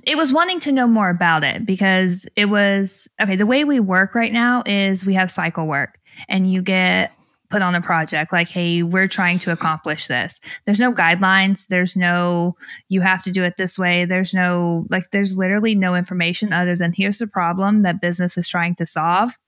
[0.06, 3.36] it was wanting to know more about it because it was okay.
[3.36, 7.12] The way we work right now is we have cycle work, and you get
[7.52, 10.40] put on a project like, hey, we're trying to accomplish this.
[10.64, 11.68] There's no guidelines.
[11.68, 12.56] There's no,
[12.88, 14.06] you have to do it this way.
[14.06, 18.48] There's no, like, there's literally no information other than here's the problem that business is
[18.48, 19.38] trying to solve.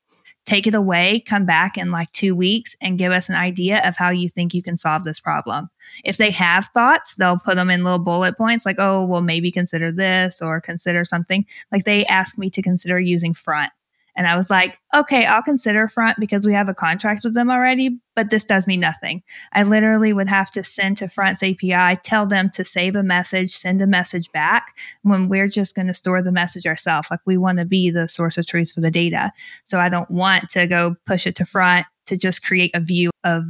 [0.44, 3.96] Take it away, come back in like two weeks and give us an idea of
[3.96, 5.70] how you think you can solve this problem.
[6.04, 9.50] If they have thoughts, they'll put them in little bullet points like, oh, well, maybe
[9.50, 11.46] consider this or consider something.
[11.72, 13.72] Like they asked me to consider using front
[14.16, 17.50] and I was like, okay, I'll consider front because we have a contract with them
[17.50, 19.22] already, but this does me nothing.
[19.52, 23.50] I literally would have to send to front's API, tell them to save a message,
[23.50, 27.08] send a message back when we're just going to store the message ourselves.
[27.10, 29.32] Like we want to be the source of truth for the data.
[29.64, 33.10] So I don't want to go push it to front to just create a view
[33.24, 33.44] of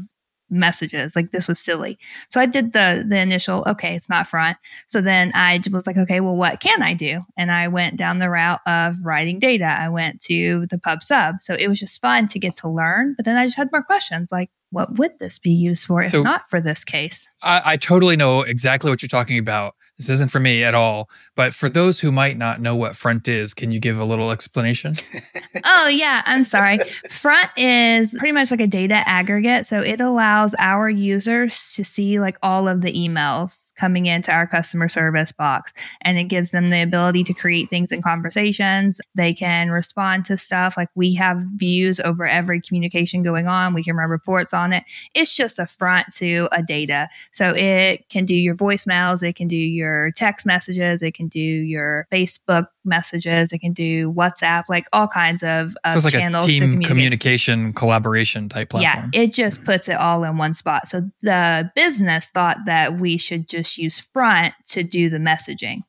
[0.51, 1.99] messages like this was silly.
[2.29, 4.57] So i did the the initial okay it's not front.
[4.87, 7.23] So then i was like okay well what can i do?
[7.37, 9.65] And i went down the route of writing data.
[9.65, 11.37] I went to the pub sub.
[11.41, 13.83] So it was just fun to get to learn but then i just had more
[13.83, 17.31] questions like what would this be used for if So- not for this case?
[17.43, 19.75] I, I totally know exactly what you're talking about.
[19.99, 21.09] This isn't for me at all.
[21.35, 24.31] But for those who might not know what front is, can you give a little
[24.31, 24.95] explanation?
[25.65, 26.79] oh yeah i'm sorry.
[27.09, 32.19] Front is pretty much like a data aggregate so it allows our users to see
[32.19, 36.71] like all of the emails coming into our customer service box and it gives them
[36.71, 39.01] the ability to create things in conversations.
[39.15, 43.75] They can respond to stuff like we have views over every communication going on.
[43.75, 44.85] We can run reports on it.
[45.15, 47.09] It's just a front to a data.
[47.31, 49.84] So it can do your voicemails it can do your
[50.17, 55.43] text messages it can do your facebook messages it can do whatsapp like all kinds
[55.43, 59.11] of, of so it's like a channels to team communication collaboration type platform.
[59.13, 60.89] Yeah, it just puts it all in one spot.
[60.89, 65.83] So the business thought that we should just use Front to do the messaging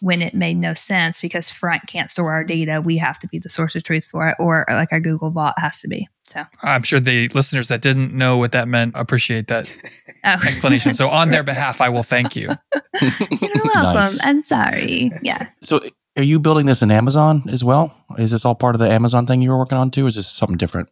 [0.00, 2.80] when it made no sense because Front can't store our data.
[2.84, 5.58] We have to be the source of truth for it, or like our Google bot
[5.58, 6.08] has to be.
[6.24, 9.70] So, I'm sure the listeners that didn't know what that meant appreciate that
[10.24, 10.32] oh.
[10.32, 10.94] explanation.
[10.94, 12.48] so on their behalf, I will thank you.
[13.30, 13.94] You're welcome.
[13.94, 14.26] Nice.
[14.26, 15.12] I'm sorry.
[15.22, 15.48] Yeah.
[15.62, 15.80] So,
[16.16, 17.94] are you building this in Amazon as well?
[18.18, 20.06] Is this all part of the Amazon thing you were working on too?
[20.06, 20.88] Or is this something different?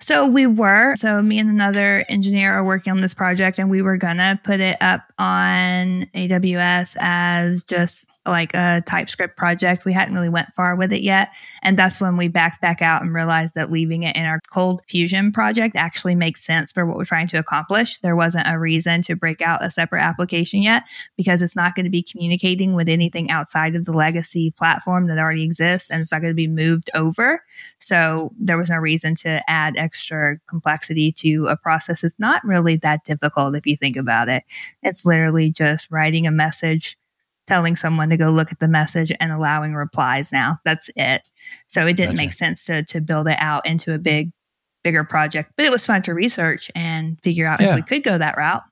[0.00, 0.96] So we were.
[0.96, 4.60] So me and another engineer are working on this project, and we were gonna put
[4.60, 9.84] it up on AWS as just like a TypeScript project.
[9.84, 11.30] We hadn't really went far with it yet,
[11.62, 14.82] and that's when we backed back out and realized that leaving it in our Cold
[14.88, 17.98] Fusion project actually makes sense for what we're trying to accomplish.
[17.98, 20.84] There wasn't a reason to break out a separate application yet
[21.16, 25.18] because it's not going to be communicating with anything outside of the legacy platform that
[25.18, 27.42] already exists, and it's not going to be moved over.
[27.78, 32.04] So there was no reason to add extra complexity to a process.
[32.04, 34.44] It's not really that difficult if you think about it.
[34.82, 36.96] It's literally just writing a message,
[37.46, 40.58] telling someone to go look at the message and allowing replies now.
[40.64, 41.22] That's it.
[41.68, 42.22] So it didn't Gotcha.
[42.24, 44.30] make sense to to build it out into a big
[44.82, 45.52] bigger project.
[45.56, 47.70] But it was fun to research and figure out Yeah.
[47.70, 48.62] if we could go that route.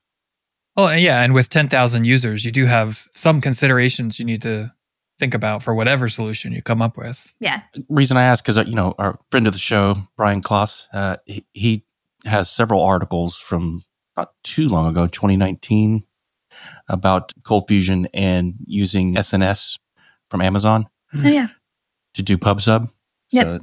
[0.77, 1.21] Oh, and yeah.
[1.23, 4.71] And with 10,000 users, you do have some considerations you need to
[5.19, 7.35] think about for whatever solution you come up with.
[7.39, 7.61] Yeah.
[7.89, 11.45] reason I ask is, you know, our friend of the show, Brian Klaas, uh, he,
[11.53, 11.85] he
[12.25, 13.83] has several articles from
[14.17, 16.03] not too long ago, 2019,
[16.87, 19.77] about cold fusion and using SNS
[20.29, 21.47] from Amazon Oh yeah.
[22.15, 22.89] to do PubSub.
[23.31, 23.45] Yep.
[23.45, 23.59] So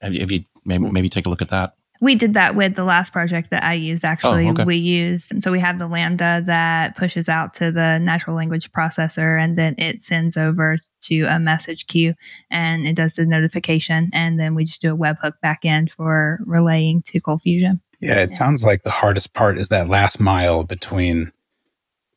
[0.00, 1.74] have you, have you maybe, maybe take a look at that?
[2.02, 4.04] We did that with the last project that I used.
[4.04, 4.64] Actually, Oh, okay.
[4.64, 9.42] we used so we have the Lambda that pushes out to the natural language processor,
[9.42, 12.12] and then it sends over to a message queue,
[12.50, 17.00] and it does the notification, and then we just do a webhook backend for relaying
[17.06, 17.80] to Cold Fusion.
[17.98, 21.32] Yeah, it sounds like the hardest part is that last mile between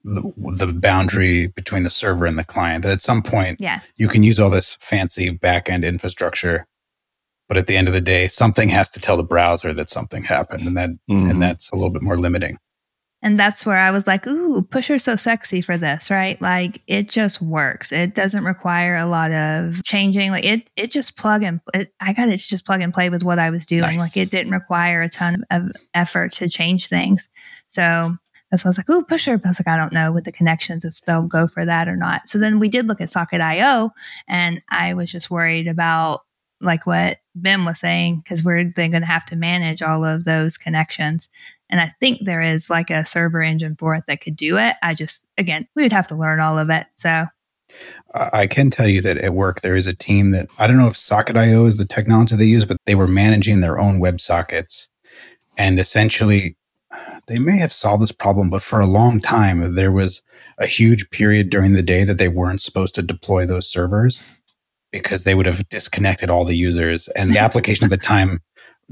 [0.04, 2.84] the, the boundary between the server and the client.
[2.84, 6.66] That at some point Yeah, you can use all this fancy back end infrastructure,
[7.48, 10.24] but at the end of the day, something has to tell the browser that something
[10.24, 11.30] happened, and that Mhm.
[11.30, 12.58] and that's a little bit more limiting.
[13.22, 16.42] and that's where I was like, "Ooh, Pusher's so sexy for this, right?
[16.42, 17.92] Like it just works.
[17.92, 20.32] It doesn't require a lot of changing.
[20.32, 23.10] Like it, it just plug and it, I got it to just plug and play
[23.10, 23.82] with what I was doing.
[23.82, 24.00] Nice.
[24.00, 27.28] Like it didn't require a ton of effort to change things.
[27.68, 28.16] So
[28.52, 30.32] why I was like, "Ooh, Pusher." But I was like, I don't know with the
[30.32, 32.28] connections if they'll go for that or not.
[32.28, 33.92] So then we did look at Socket.io,
[34.28, 36.22] and I was just worried about
[36.62, 40.26] like what Ben was saying because we're then going to have to manage all of
[40.26, 41.30] those connections.
[41.70, 44.76] And I think there is like a server engine for it that could do it.
[44.82, 46.88] I just, again, we would have to learn all of it.
[46.96, 47.28] So,
[48.14, 50.78] I I can tell you that at work there is a team that I don't
[50.78, 54.20] know if Socket.io is the technology they use, but they were managing their own web
[54.20, 54.88] sockets,
[55.58, 56.58] and essentially
[57.30, 60.22] they may have solved this problem, but for a long time there was
[60.58, 64.36] a huge period during the day that they weren't supposed to deploy those servers
[64.92, 68.42] because they would have disconnected all the users, and the application at the time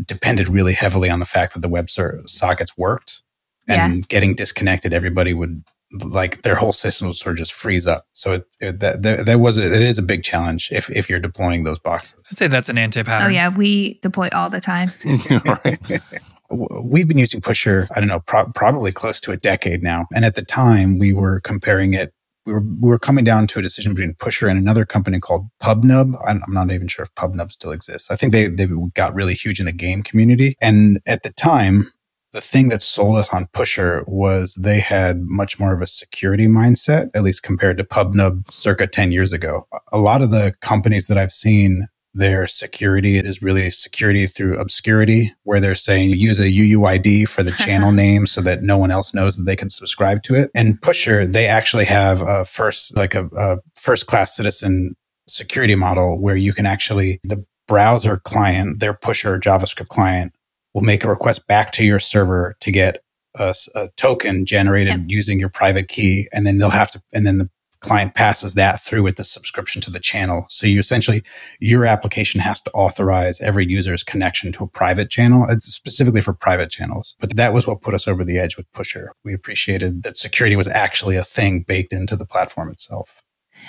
[0.05, 3.23] depended really heavily on the fact that the web sockets worked
[3.67, 4.01] and yeah.
[4.07, 8.05] getting disconnected, everybody would like their whole system would sort of just freeze up.
[8.13, 11.09] So it, it, that, that, that was a, it is a big challenge if if
[11.09, 12.27] you're deploying those boxes.
[12.31, 13.27] I'd say that's an anti pattern.
[13.27, 14.91] Oh yeah, we deploy all the time.
[16.49, 20.05] We've been using Pusher, I don't know, pro- probably close to a decade now.
[20.13, 22.13] And at the time, we were comparing it.
[22.45, 25.49] We were, we were coming down to a decision between Pusher and another company called
[25.61, 26.17] PubNub.
[26.25, 28.09] I'm, I'm not even sure if PubNub still exists.
[28.09, 30.55] I think they, they got really huge in the game community.
[30.61, 31.91] And at the time,
[32.33, 36.47] the thing that sold us on Pusher was they had much more of a security
[36.47, 39.67] mindset, at least compared to PubNub circa 10 years ago.
[39.91, 45.33] A lot of the companies that I've seen their security is really security through obscurity,
[45.43, 49.13] where they're saying use a UUID for the channel name so that no one else
[49.13, 50.49] knows that they can subscribe to it.
[50.55, 54.95] And Pusher, they actually have a first, like a, a first class citizen
[55.27, 60.33] security model where you can actually, the browser client, their Pusher JavaScript client
[60.73, 63.03] will make a request back to your server to get
[63.35, 65.05] a, a token generated yep.
[65.07, 66.27] using your private key.
[66.33, 69.81] And then they'll have to, and then the client passes that through with the subscription
[69.83, 70.45] to the channel.
[70.49, 71.23] So you essentially,
[71.59, 75.45] your application has to authorize every user's connection to a private channel.
[75.49, 77.15] It's specifically for private channels.
[77.19, 79.13] But that was what put us over the edge with Pusher.
[79.23, 83.21] We appreciated that security was actually a thing baked into the platform itself.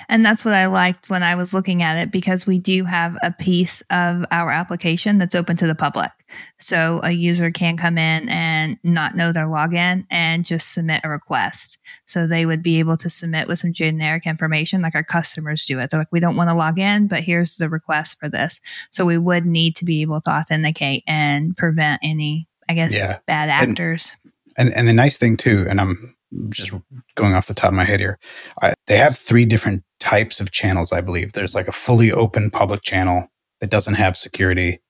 [0.08, 3.16] And that's what I liked when I was looking at it because we do have
[3.22, 6.10] a piece of our application that's open to the public.
[6.58, 11.08] So a user can come in and not know their login and just submit a
[11.08, 11.78] request.
[12.04, 15.78] So they would be able to submit with some generic information like our customers do
[15.78, 15.90] it.
[15.90, 18.60] They're like, we don't want to log in, but here's the request for this.
[18.90, 23.18] So we would need to be able to authenticate and prevent any, I guess, yeah.
[23.26, 24.16] bad actors.
[24.56, 26.14] And, and, and the nice thing too, and I'm
[26.50, 26.72] just
[27.14, 28.18] going off the top of my head here,
[28.60, 31.32] I, they have three different types of channels, I believe.
[31.32, 33.28] There's like a fully open public channel
[33.60, 34.80] that doesn't have security.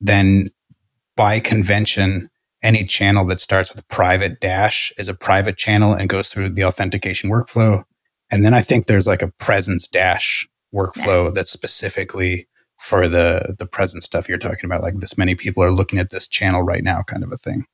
[0.00, 0.50] Then
[1.16, 2.30] by convention,
[2.62, 6.50] any channel that starts with a private dash is a private channel and goes through
[6.50, 7.84] the authentication workflow.
[8.30, 12.48] And then I think there's like a presence dash workflow that's specifically
[12.80, 14.82] for the the presence stuff you're talking about.
[14.82, 17.64] Like this many people are looking at this channel right now, kind of a thing.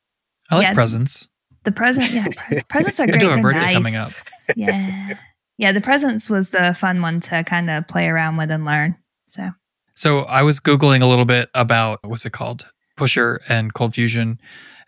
[0.51, 1.29] I like yeah, presence.
[1.65, 3.21] The present, yeah, presents are great.
[3.21, 3.75] Do a birthday nice.
[3.75, 4.09] coming up.
[4.57, 5.15] yeah,
[5.59, 5.73] yeah.
[5.73, 8.97] The presents was the fun one to kind of play around with and learn.
[9.27, 9.51] So,
[9.95, 12.67] so I was googling a little bit about what's it called,
[13.01, 14.39] Pusher and Cold Fusion.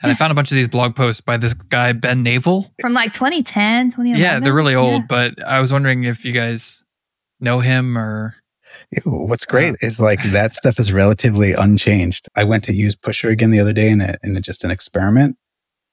[0.03, 2.71] And I found a bunch of these blog posts by this guy, Ben Nadel.
[2.81, 4.21] From like 2010, 2011.
[4.21, 5.07] Yeah, they're really old, yeah.
[5.09, 6.85] but I was wondering if you guys
[7.41, 8.37] know him or.
[9.05, 12.29] What's great uh, is like that stuff is relatively unchanged.
[12.37, 14.71] I went to use Pusher again the other day in, a, in a, just an
[14.71, 15.39] experiment,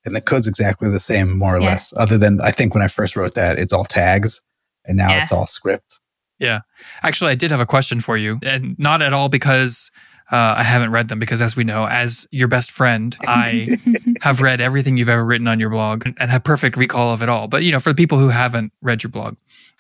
[0.04, 1.68] and the code's exactly the same, more or yeah.
[1.68, 1.94] less.
[1.96, 4.42] Other than I think when I first wrote that, it's all tags,
[4.86, 5.22] and now yeah.
[5.22, 6.02] it's all script.
[6.40, 6.62] Yeah,
[7.02, 9.92] actually, I did have a question for you, and not at all because
[10.32, 13.78] uh, I haven't read them because, as we know, as your best friend, I
[14.22, 17.30] have read everything you've ever written on your blog and have perfect recall of it
[17.30, 17.48] all.
[17.48, 19.38] But you know, for the people who haven't read your blog,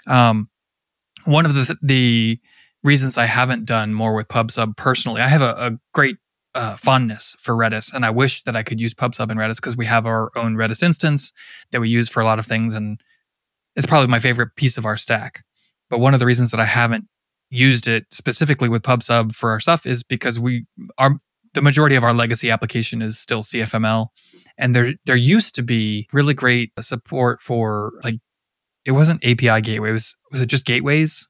[0.07, 0.49] um,
[1.25, 2.39] one of the the
[2.83, 6.17] reasons I haven't done more with PubSub personally, I have a, a great
[6.55, 9.77] uh, fondness for Redis, and I wish that I could use PubSub and Redis because
[9.77, 11.31] we have our own Redis instance
[11.71, 12.99] that we use for a lot of things, and
[13.75, 15.43] it's probably my favorite piece of our stack.
[15.91, 17.05] But one of the reasons that I haven't
[17.49, 20.65] used it specifically with PubSub for our stuff is because we
[20.97, 21.19] are
[21.53, 24.07] the majority of our legacy application is still CFML,
[24.57, 28.15] and there there used to be really great support for like
[28.85, 29.91] it wasn't API gateway.
[29.91, 31.27] Was was it just gateways?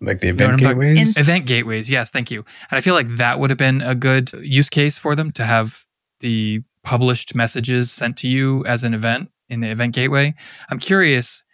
[0.00, 1.16] Like the event you know gateways?
[1.16, 2.44] event gateways, yes, thank you.
[2.70, 5.44] And I feel like that would have been a good use case for them to
[5.44, 5.84] have
[6.20, 10.34] the published messages sent to you as an event in the event gateway.
[10.70, 11.44] I'm curious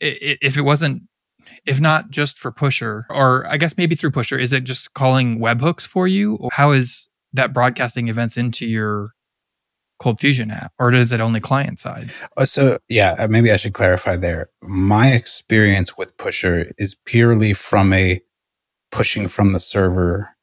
[0.00, 1.02] if it wasn't
[1.66, 5.38] if not just for Pusher, or I guess maybe through Pusher, is it just calling
[5.38, 6.36] webhooks for you?
[6.36, 9.10] Or how is that broadcasting events into your
[9.98, 12.12] Cold Fusion app, or is it only client side?
[12.36, 14.50] Uh, so, yeah, uh, maybe I should clarify there.
[14.62, 18.20] My experience with Pusher is purely from a
[18.92, 20.36] pushing from the server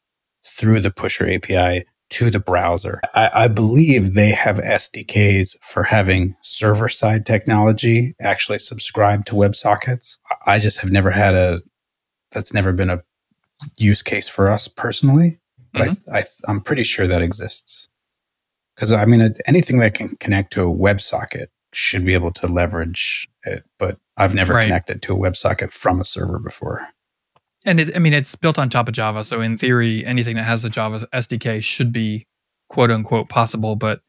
[0.45, 3.01] through the Pusher API to the browser.
[3.15, 10.17] I, I, believe they have SDKs for having server side technology actually subscribe to WebSockets.
[10.45, 11.61] I just have never had a,
[12.31, 13.01] that's never been a
[13.77, 15.39] use case for us personally.
[15.73, 16.15] But mm-hmm.
[16.15, 17.89] I, I, I'm pretty sure that exists.
[18.75, 23.27] Because I mean, anything that can connect to a WebSocket should be able to leverage
[23.43, 24.65] it, but I've never right.
[24.65, 26.87] connected to a WebSocket from a server before.
[27.65, 29.23] And it, I mean, it's built on top of Java.
[29.23, 32.27] So in theory, anything that has the Java SDK should be
[32.69, 33.75] quote unquote possible.
[33.75, 34.01] But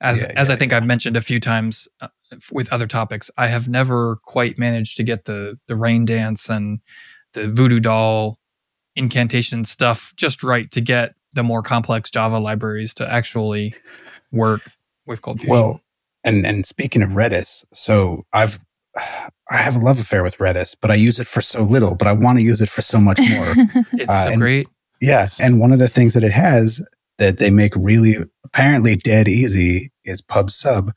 [0.00, 0.78] as, yeah, as I think yeah.
[0.78, 2.08] I've mentioned a few times uh,
[2.50, 6.80] with other topics, I have never quite managed to get the, the rain dance and
[7.34, 8.38] the voodoo doll
[8.94, 13.74] incantation stuff just right to get the more complex Java libraries to actually
[14.30, 14.70] work
[15.06, 15.50] with Cold Fusion.
[15.50, 15.80] Well,
[16.24, 18.60] and and speaking of Redis, so I've
[18.96, 22.08] I have a love affair with Redis, but I use it for so little, but
[22.08, 23.46] I want to use it for so much more.
[23.92, 24.68] it's uh, so and- great.
[25.00, 25.40] Yes.
[25.40, 26.80] And one of the things that it has
[27.18, 30.92] that they make really apparently dead easy is pub sub.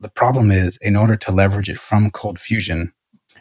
[0.00, 2.92] The problem is in order to leverage it from Cold Fusion,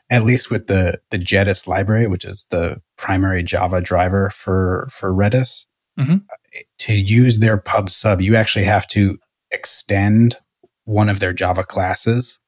[0.10, 5.12] at least with the, the Jedis library, which is the primary Java driver for, for
[5.14, 5.66] Redis,
[6.00, 6.26] Mhm.
[6.80, 9.18] to use their pub sub, you actually have to
[9.50, 10.38] extend
[10.86, 12.40] one of their Java classes.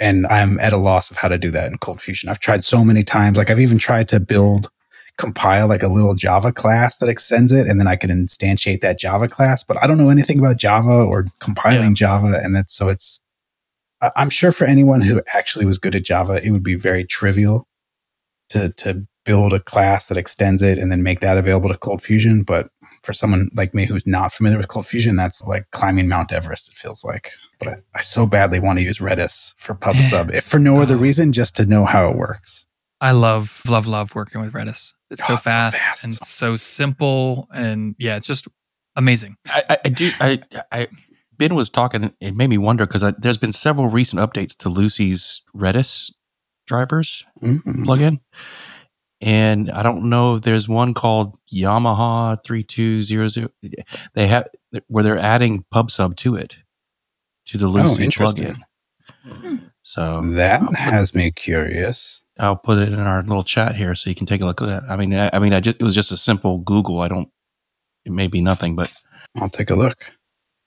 [0.00, 2.28] And I'm at a loss of how to do that in Cold Fusion.
[2.28, 3.38] I've tried so many times.
[3.38, 4.70] Like I've even tried to build
[5.18, 8.98] compile like a little Java class that extends it, and then I can instantiate that
[8.98, 9.62] Java class.
[9.62, 13.20] But I don't know anything about Java or compiling Java, and that's so it's.
[14.16, 17.68] I'm sure for anyone who actually was good at Java, it would be very trivial
[18.48, 22.02] to to build a class that extends it and then make that available to Cold
[22.02, 22.42] Fusion.
[22.42, 22.70] But
[23.02, 26.68] for someone like me who's not familiar with Cold Fusion, that's like climbing Mount Everest.
[26.68, 27.32] It feels like.
[27.64, 30.94] But I, I so badly want to use Redis for PubSub, if for no other
[30.96, 30.98] Oh.
[30.98, 32.66] reason, just to know how it works.
[33.00, 34.94] I love, love, love working with Redis.
[35.10, 36.04] It's so Oh, so fast, fast.
[36.04, 37.48] and so simple.
[37.52, 38.46] And yeah, it's just
[38.96, 39.36] amazing.
[39.46, 40.10] I, I, I do.
[40.20, 40.40] I,
[40.70, 40.88] I,
[41.36, 42.12] Ben was talking.
[42.20, 46.12] It made me wonder because there's been several recent updates to Lucee's Redis
[46.68, 47.60] drivers Mm.
[47.84, 48.20] plugin,
[49.20, 53.48] and I don't know if there's one called Yamaha three two zero zero.
[54.14, 54.46] They have
[54.86, 56.56] where they're adding PubSub to it
[57.52, 58.44] to the Lucee oh, interesting.
[58.44, 58.56] plugin.
[59.24, 59.56] Hmm.
[59.82, 62.22] So That has me curious.
[62.38, 64.66] I'll put it in our little chat here so you can take a look at
[64.66, 64.82] that.
[64.88, 67.00] I mean, I, I mean, I just it was just a simple Google.
[67.00, 67.28] I don't.
[68.04, 68.92] It may be nothing, but
[69.36, 70.12] I'll take a look.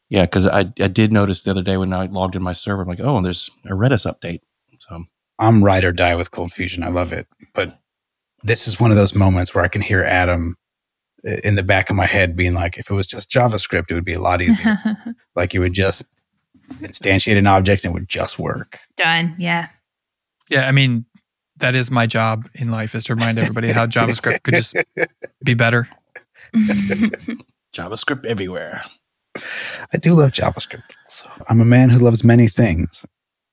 [0.09, 2.83] Yeah, because I, I did notice the other day when I logged in my server,
[2.83, 4.41] I'm like, oh, there's a Redis update.
[4.77, 5.05] So
[5.39, 6.83] I'm ride or die with Cold Fusion.
[6.83, 7.27] I love it.
[7.53, 7.79] But
[8.43, 10.57] this is one of those moments where I can hear Adam
[11.25, 13.95] eh, in the back of my head being like, if it was just JavaScript, it
[13.95, 14.77] would be a lot easier.
[15.35, 16.05] like you would just
[16.81, 18.79] instantiate an object and it would just work.
[18.97, 19.35] Done.
[19.37, 19.67] Yeah.
[20.49, 21.05] Yeah, I mean,
[21.57, 24.75] that is my job in life is to remind everybody how JavaScript could just
[25.43, 25.87] be better.
[27.75, 28.83] JavaScript everywhere.
[29.93, 30.83] I do love JavaScript.
[31.05, 31.29] Also.
[31.49, 33.05] I'm a man who loves many things.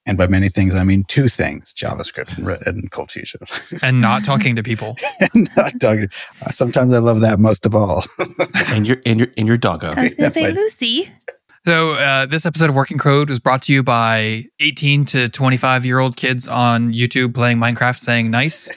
[0.05, 3.41] And by many things, I mean two things JavaScript and, Re- and Cold Fusion.
[3.83, 4.97] And not talking to people.
[5.57, 6.09] Not talking.
[6.45, 8.05] uh, Sometimes I love that most of all.
[8.67, 9.93] And your and your and your doggo.
[9.97, 11.09] I was going to say but- Lucy.
[11.65, 15.87] So, uh, this episode of Working Code was brought to you by 18 to 25
[15.87, 18.69] year old kids on YouTube playing Minecraft saying nice,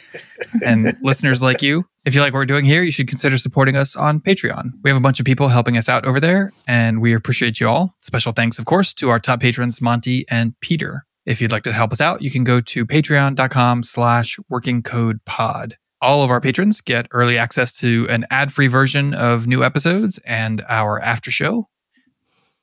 [0.63, 1.86] and listeners like you.
[2.05, 4.69] If you like what we're doing here, you should consider supporting us on Patreon.
[4.83, 7.67] We have a bunch of people helping us out over there, and we appreciate you
[7.67, 7.95] all.
[8.01, 11.07] Special thanks, of course, to our top patrons, Monty and Peter.
[11.25, 15.25] If you'd like to help us out, you can go to patreon.com slash working code
[15.25, 15.77] pod.
[16.01, 20.63] All of our patrons get early access to an ad-free version of new episodes and
[20.69, 21.65] our after show,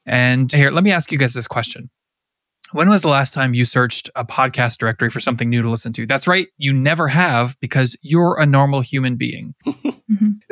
[0.06, 1.90] and here, let me ask you guys this question.
[2.72, 5.92] When was the last time you searched a podcast directory for something new to listen
[5.94, 6.06] to?
[6.06, 6.46] That's right.
[6.56, 9.54] You never have because you're a normal human being.
[10.10, 10.42] Mhm.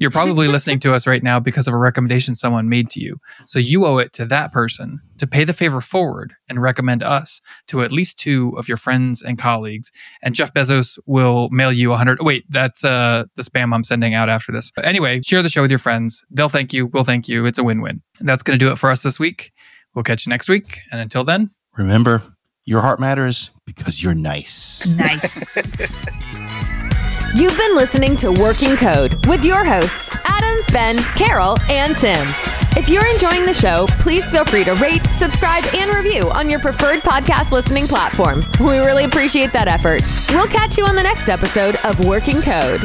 [0.00, 3.20] You're probably listening to us right now because of a recommendation someone made to you.
[3.44, 7.42] So you owe it to that person to pay the favor forward and recommend us
[7.66, 9.92] to at least two of your friends and colleagues.
[10.22, 12.22] And Jeff Bezos will mail you a hundred.
[12.22, 14.70] Wait, that's uh, the spam I'm sending out after this.
[14.70, 16.24] But anyway, share the show with your friends.
[16.30, 16.86] They'll thank you.
[16.86, 17.44] We'll thank you.
[17.44, 18.02] It's a win-win.
[18.20, 19.52] That's going to do it for us this week.
[19.94, 20.80] We'll catch you next week.
[20.90, 22.22] And until then, Remember,
[22.64, 24.96] your heart matters because you're nice.
[24.96, 26.04] Nice.
[27.32, 32.26] You've been listening to Working Code with your hosts, Adam, Ben, Carol, and Tim.
[32.76, 36.58] If you're enjoying the show, please feel free to rate, subscribe, and review on your
[36.58, 38.44] preferred podcast listening platform.
[38.58, 40.02] We really appreciate that effort.
[40.30, 42.80] We'll catch you on the next episode of Working Code.